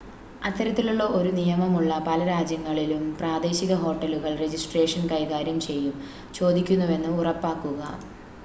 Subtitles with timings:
[0.41, 5.97] അത്തരത്തിലുള്ള ഒരു നിയമമുള്ള പല രാജ്യങ്ങളിലും പ്രാദേശിക ഹോട്ടലുകൾ രജിസ്ട്രേഷൻ കൈകാര്യം ചെയ്യും
[6.33, 7.83] ചോദിക്കുന്നുവെന്ന് ഉറപ്പാക്കുക